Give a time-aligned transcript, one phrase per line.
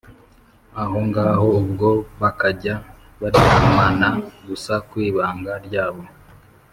[0.83, 1.89] ahongaho ubwo
[2.21, 2.75] bakajya
[3.19, 4.07] baryamana
[4.47, 6.03] gusa kwibanga ryabo